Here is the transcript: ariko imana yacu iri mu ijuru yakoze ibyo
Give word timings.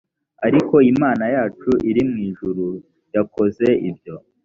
ariko 0.47 0.75
imana 0.91 1.25
yacu 1.35 1.71
iri 1.89 2.03
mu 2.09 2.17
ijuru 2.27 2.65
yakoze 3.15 3.67
ibyo 3.89 4.15